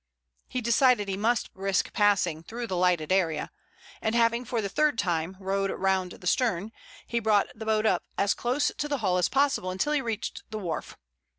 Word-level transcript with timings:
He 0.47 0.61
decided 0.61 1.07
he 1.07 1.15
must 1.15 1.51
risk 1.53 1.93
passing 1.93 2.41
through 2.41 2.65
the 2.65 2.75
lighted 2.75 3.11
area, 3.11 3.51
and, 4.01 4.15
having 4.15 4.45
for 4.45 4.59
the 4.59 4.67
third 4.67 4.97
time 4.97 5.37
rowed 5.39 5.69
round 5.69 6.13
the 6.13 6.25
stern, 6.25 6.71
he 7.05 7.19
brought 7.19 7.49
the 7.53 7.65
boat 7.67 7.85
up 7.85 8.03
as 8.17 8.33
close 8.33 8.71
to 8.79 8.87
the 8.87 8.97
hull 8.97 9.19
as 9.19 9.29
possible 9.29 9.69
until 9.69 9.93
he 9.93 10.01
reached 10.01 10.41
the 10.49 10.57
wharf. 10.57 10.97